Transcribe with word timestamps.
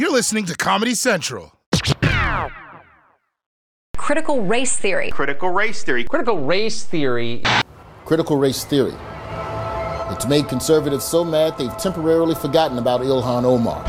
You're 0.00 0.10
listening 0.10 0.46
to 0.46 0.54
Comedy 0.54 0.94
Central. 0.94 1.52
Critical 3.98 4.40
race 4.40 4.74
theory. 4.74 5.10
Critical 5.10 5.50
race 5.50 5.84
theory. 5.84 6.04
Critical 6.04 6.38
race 6.38 6.84
theory. 6.84 7.42
Critical 8.06 8.38
race 8.38 8.64
theory. 8.64 8.94
It's 10.10 10.26
made 10.26 10.48
conservatives 10.48 11.04
so 11.04 11.22
mad 11.22 11.58
they've 11.58 11.76
temporarily 11.76 12.34
forgotten 12.34 12.78
about 12.78 13.02
Ilhan 13.02 13.44
Omar. 13.44 13.84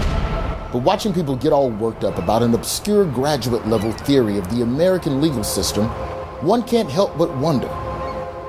But 0.74 0.80
watching 0.80 1.14
people 1.14 1.38
get 1.38 1.54
all 1.54 1.70
worked 1.70 2.04
up 2.04 2.18
about 2.18 2.44
an 2.44 2.56
obscure 2.56 3.06
graduate 3.06 3.66
level 3.66 3.94
theory 3.94 4.38
of 4.38 4.50
the 4.54 4.64
American 4.64 5.22
legal 5.22 5.46
system, 5.46 5.86
one 6.42 6.64
can't 6.64 6.90
help 6.90 7.18
but 7.18 7.34
wonder 7.38 7.70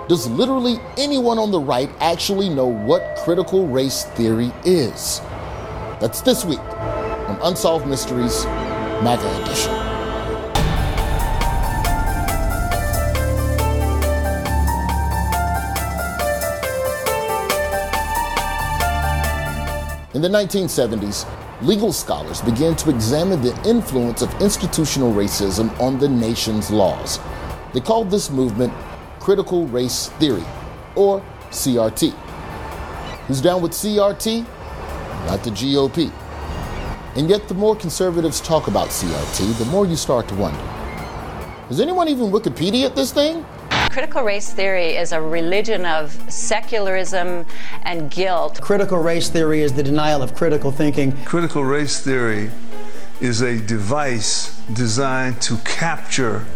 does 0.09 0.27
literally 0.27 0.81
anyone 0.97 1.39
on 1.39 1.53
the 1.53 1.61
right 1.61 1.91
actually 2.01 2.49
know 2.49 2.67
what 2.67 3.17
critical 3.19 3.69
race 3.69 4.03
theory 4.17 4.51
is? 4.65 5.21
That's 6.01 6.23
this 6.23 6.45
week 6.45 6.59
on 7.33 7.51
Unsolved 7.51 7.87
Mysteries, 7.87 8.45
MAGA 9.02 9.43
Edition. 9.43 9.73
In 20.15 20.20
the 20.20 20.29
1970s, 20.29 21.27
legal 21.62 21.92
scholars 21.92 22.42
began 22.42 22.77
to 22.77 22.91
examine 22.91 23.41
the 23.41 23.59
influence 23.69 24.20
of 24.20 24.30
institutional 24.42 25.12
racism 25.12 25.78
on 25.80 25.98
the 25.98 26.09
nation's 26.09 26.70
laws. 26.70 27.19
They 27.73 27.80
called 27.80 28.11
this 28.11 28.30
movement 28.30 28.73
critical 29.20 29.67
race 29.69 30.09
theory, 30.19 30.45
or 30.97 31.25
CRT. 31.51 32.12
Who's 33.27 33.41
down 33.41 33.62
with 33.62 33.73
CRT? 33.73 34.45
Not 35.27 35.42
the 35.45 35.51
GOP. 35.51 36.12
And 37.15 37.29
yet, 37.29 37.47
the 37.47 37.55
more 37.55 37.77
conservatives 37.77 38.41
talk 38.41 38.69
about 38.69 38.89
CRT, 38.89 39.59
the 39.59 39.66
more 39.66 39.84
you 39.84 39.97
start 39.97 40.29
to 40.29 40.34
wonder. 40.34 40.59
Is 41.69 41.78
anyone 41.78 42.09
even 42.09 42.31
Wikipedia 42.31 42.86
at 42.86 42.97
this 42.97 43.12
thing? 43.12 43.45
Critical 43.91 44.23
race 44.23 44.50
theory 44.50 44.97
is 44.97 45.12
a 45.12 45.20
religion 45.20 45.84
of 45.84 46.12
secularism 46.33 47.45
and 47.83 48.11
guilt. 48.11 48.59
Critical 48.62 48.97
race 48.97 49.28
theory 49.28 49.61
is 49.61 49.75
the 49.75 49.83
denial 49.83 50.23
of 50.23 50.34
critical 50.34 50.70
thinking. 50.73 51.12
Critical 51.25 51.62
race 51.62 52.01
theory 52.01 52.51
is 53.20 53.42
a 53.42 53.61
device 53.61 54.58
designed 54.73 55.42
to 55.42 55.58
capture 55.58 56.47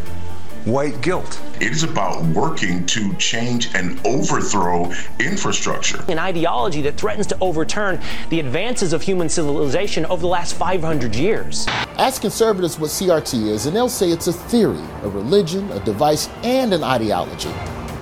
white 0.67 1.00
guilt. 1.00 1.41
It 1.61 1.70
is 1.70 1.84
about 1.84 2.25
working 2.27 2.84
to 2.86 3.14
change 3.14 3.72
and 3.75 4.05
overthrow 4.05 4.92
infrastructure. 5.20 6.05
An 6.08 6.19
ideology 6.19 6.83
that 6.83 6.98
threatens 6.98 7.28
to 7.28 7.39
overturn 7.41 8.00
the 8.31 8.41
advances 8.41 8.92
of 8.92 9.00
human 9.00 9.28
civilization 9.28 10.05
over 10.06 10.20
the 10.20 10.27
last 10.27 10.55
500 10.55 11.14
years. 11.14 11.67
Ask 11.98 12.20
conservatives 12.20 12.78
what 12.81 12.91
CRT 12.91 13.47
is, 13.47 13.67
and 13.67 13.77
they'll 13.77 13.89
say 13.89 14.11
it's 14.11 14.27
a 14.27 14.33
theory, 14.33 14.83
a 15.03 15.08
religion, 15.08 15.70
a 15.70 15.78
device, 15.84 16.28
and 16.42 16.75
an 16.75 16.83
ideology. 16.83 17.53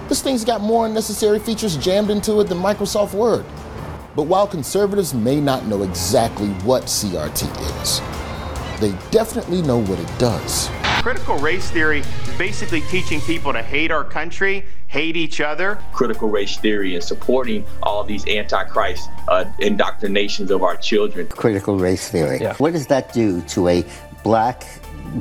This 0.09 0.23
thing's 0.23 0.45
got 0.45 0.63
more 0.63 0.87
unnecessary 0.87 1.39
features 1.39 1.77
jammed 1.77 2.11
into 2.11 2.41
it 2.41 2.45
than 2.45 2.59
Microsoft 2.59 3.13
Word. 3.13 3.45
But 4.17 4.23
while 4.23 4.47
conservatives 4.47 5.13
may 5.13 5.39
not 5.41 5.67
know 5.67 5.83
exactly 5.83 6.49
what 6.65 6.85
CRT 6.85 7.83
is, 7.83 8.01
they 8.81 8.97
definitely 9.11 9.61
know 9.61 9.79
what 9.79 9.99
it 9.99 10.19
does. 10.19 10.71
Critical 11.05 11.37
race 11.37 11.71
theory 11.71 11.99
is 11.99 12.39
basically 12.39 12.81
teaching 12.81 13.21
people 13.21 13.53
to 13.53 13.61
hate 13.61 13.91
our 13.91 14.05
country, 14.05 14.65
hate 14.87 15.19
each 15.19 15.43
other. 15.43 15.79
Critical 15.93 16.31
race 16.31 16.57
theory 16.57 16.95
and 16.95 17.05
supporting 17.05 17.67
all 17.83 18.05
these 18.05 18.27
antichrist 18.27 19.11
uh, 19.29 19.45
indoctrinations 19.59 20.51
of 20.51 20.63
our 20.63 20.79
children. 20.79 21.27
Critical 21.27 21.77
race 21.79 22.09
theory. 22.09 22.39
Yeah. 22.41 22.55
What 22.55 22.73
does 22.73 22.87
that 22.87 23.13
do 23.13 23.43
to 23.43 23.69
a 23.69 23.85
black 24.23 24.65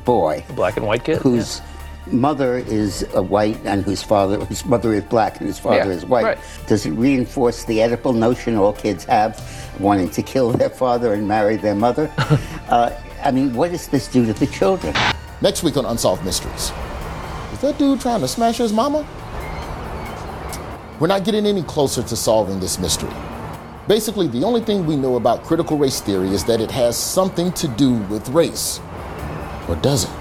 boy? 0.06 0.46
A 0.48 0.54
Black 0.54 0.78
and 0.78 0.88
white 0.88 1.04
kid? 1.04 1.18
Whose 1.18 1.62
mother 2.08 2.60
is 2.60 3.06
a 3.14 3.22
white 3.22 3.60
and 3.66 3.84
whose 3.84 4.02
father, 4.02 4.40
whose 4.40 4.64
mother 4.64 4.94
is 4.94 5.04
black 5.04 5.40
and 5.40 5.48
whose 5.48 5.60
father 5.60 5.76
Yeah, 5.76 5.88
is 5.88 6.06
white? 6.06 6.24
right. 6.24 6.38
Does 6.66 6.86
it 6.86 6.92
reinforce 6.92 7.66
the 7.66 7.80
Oedipal 7.80 8.16
notion 8.16 8.56
all 8.56 8.72
kids 8.72 9.04
have, 9.04 9.38
wanting 9.82 10.10
to 10.12 10.24
kill 10.24 10.54
their 10.54 10.70
father 10.70 11.14
and 11.14 11.28
marry 11.28 11.58
their 11.58 11.76
mother? 11.76 12.10
uh, 12.70 12.98
I 13.22 13.32
mean, 13.32 13.54
what 13.54 13.72
does 13.72 13.90
this 13.90 14.08
do 14.08 14.26
to 14.26 14.32
the 14.32 14.48
children? 14.48 14.96
Next 15.44 15.62
week 15.62 15.76
on 15.76 15.86
Unsolved 15.86 16.24
Mysteries. 16.24 16.72
Is 17.52 17.60
that 17.60 17.76
dude 17.78 18.00
trying 18.00 18.22
to 18.22 18.30
smash 18.30 18.60
his 18.60 18.72
mama? 18.72 19.06
We're 21.02 21.08
not 21.08 21.26
getting 21.26 21.46
any 21.46 21.64
closer 21.64 22.02
to 22.02 22.16
solving 22.16 22.62
this 22.62 22.80
mystery. 22.80 23.12
Basically, 23.86 24.28
the 24.28 24.46
only 24.46 24.62
thing 24.62 24.86
we 24.86 24.96
know 24.96 25.18
about 25.18 25.44
critical 25.44 25.78
race 25.78 26.00
theory 26.00 26.30
is 26.30 26.46
that 26.46 26.62
it 26.62 26.72
has 26.72 26.96
something 26.96 27.52
to 27.60 27.68
do 27.68 27.96
with 27.96 28.30
race. 28.30 28.80
Or 29.68 29.76
does 29.76 30.06
it? 30.06 30.12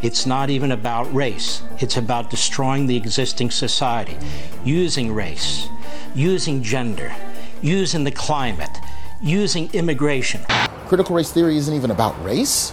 It's 0.00 0.24
not 0.24 0.48
even 0.48 0.72
about 0.72 1.14
race. 1.14 1.62
It's 1.80 1.98
about 1.98 2.30
destroying 2.30 2.86
the 2.86 2.96
existing 2.96 3.50
society, 3.50 4.16
using 4.64 5.12
race, 5.12 5.68
using 6.14 6.62
gender, 6.62 7.14
using 7.60 8.04
the 8.04 8.10
climate, 8.10 8.74
using 9.20 9.68
immigration. 9.74 10.40
Critical 10.86 11.14
race 11.14 11.30
theory 11.30 11.58
isn't 11.58 11.74
even 11.74 11.90
about 11.90 12.24
race? 12.24 12.72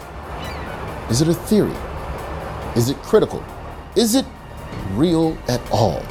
Is 1.11 1.19
it 1.19 1.27
a 1.27 1.33
theory? 1.33 1.75
Is 2.77 2.89
it 2.89 2.95
critical? 3.03 3.43
Is 3.97 4.15
it 4.15 4.25
real 4.93 5.37
at 5.49 5.59
all? 5.69 6.01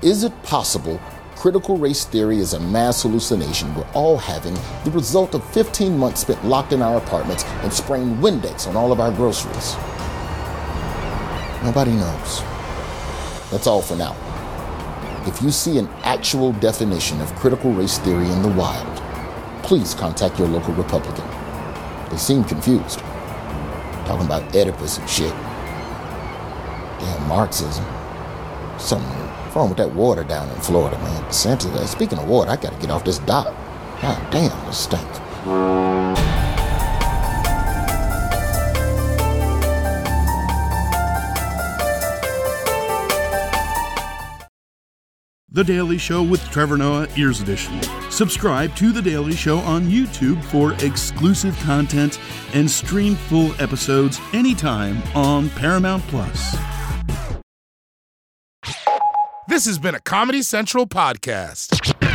Is 0.00 0.24
it 0.24 0.32
possible 0.42 0.98
critical 1.36 1.76
race 1.76 2.06
theory 2.06 2.38
is 2.38 2.54
a 2.54 2.60
mass 2.60 3.02
hallucination 3.02 3.74
we're 3.74 3.86
all 3.92 4.16
having, 4.16 4.54
the 4.84 4.90
result 4.90 5.34
of 5.34 5.44
15 5.52 5.98
months 5.98 6.22
spent 6.22 6.42
locked 6.46 6.72
in 6.72 6.80
our 6.80 6.96
apartments 6.96 7.44
and 7.62 7.70
spraying 7.70 8.16
Windex 8.16 8.66
on 8.66 8.74
all 8.74 8.90
of 8.90 9.00
our 9.00 9.12
groceries? 9.12 9.74
Nobody 11.62 11.92
knows. 11.92 12.40
That's 13.50 13.66
all 13.66 13.82
for 13.82 13.96
now. 13.96 14.16
If 15.26 15.42
you 15.42 15.50
see 15.50 15.76
an 15.76 15.88
actual 16.04 16.54
definition 16.54 17.20
of 17.20 17.34
critical 17.34 17.70
race 17.70 17.98
theory 17.98 18.30
in 18.30 18.40
the 18.40 18.48
wild, 18.48 18.96
please 19.62 19.92
contact 19.92 20.38
your 20.38 20.48
local 20.48 20.72
Republican. 20.72 21.28
They 22.10 22.16
seem 22.16 22.44
confused. 22.44 23.02
Talking 24.06 24.26
about 24.26 24.54
Oedipus 24.54 24.98
and 24.98 25.08
shit. 25.08 25.32
Damn 27.00 27.28
Marxism. 27.28 27.84
Something 28.78 29.10
wrong 29.54 29.68
with 29.68 29.78
that 29.78 29.92
water 29.94 30.22
down 30.22 30.48
in 30.50 30.60
Florida, 30.60 30.96
man. 30.98 31.32
Santa, 31.32 31.86
speaking 31.86 32.18
of 32.18 32.28
water, 32.28 32.50
I 32.50 32.56
gotta 32.56 32.76
get 32.76 32.90
off 32.90 33.04
this 33.04 33.18
dock. 33.18 33.54
God 34.00 34.30
damn, 34.30 34.66
this 34.66 34.78
stinks. 34.78 36.45
The 45.56 45.64
Daily 45.64 45.96
Show 45.96 46.22
with 46.22 46.44
Trevor 46.50 46.76
Noah, 46.76 47.08
Ears 47.16 47.40
Edition. 47.40 47.80
Subscribe 48.10 48.76
to 48.76 48.92
The 48.92 49.00
Daily 49.00 49.34
Show 49.34 49.56
on 49.60 49.84
YouTube 49.86 50.44
for 50.44 50.74
exclusive 50.84 51.58
content 51.60 52.20
and 52.52 52.70
stream 52.70 53.14
full 53.14 53.58
episodes 53.58 54.20
anytime 54.34 55.02
on 55.14 55.48
Paramount 55.48 56.02
Plus. 56.08 56.58
This 59.48 59.64
has 59.64 59.78
been 59.78 59.94
a 59.94 60.00
Comedy 60.00 60.42
Central 60.42 60.86
podcast. 60.86 62.05